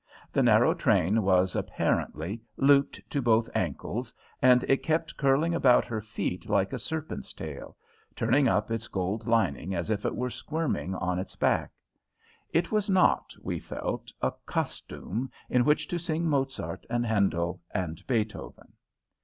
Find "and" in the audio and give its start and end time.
4.41-4.63, 16.89-17.05, 17.69-18.01